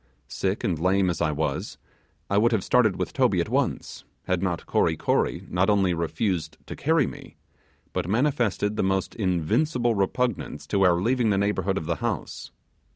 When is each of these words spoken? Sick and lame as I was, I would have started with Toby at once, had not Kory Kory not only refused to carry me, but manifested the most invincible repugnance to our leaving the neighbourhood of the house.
Sick 0.27 0.63
and 0.63 0.79
lame 0.79 1.11
as 1.11 1.21
I 1.21 1.31
was, 1.31 1.77
I 2.27 2.39
would 2.39 2.53
have 2.53 2.63
started 2.63 2.95
with 2.95 3.13
Toby 3.13 3.39
at 3.39 3.49
once, 3.49 4.03
had 4.23 4.41
not 4.41 4.65
Kory 4.65 4.97
Kory 4.97 5.43
not 5.47 5.69
only 5.69 5.93
refused 5.93 6.57
to 6.65 6.75
carry 6.75 7.05
me, 7.05 7.35
but 7.93 8.09
manifested 8.09 8.77
the 8.77 8.83
most 8.83 9.13
invincible 9.13 9.93
repugnance 9.93 10.65
to 10.65 10.81
our 10.81 10.99
leaving 10.99 11.29
the 11.29 11.37
neighbourhood 11.37 11.77
of 11.77 11.85
the 11.85 11.97
house. 11.97 12.49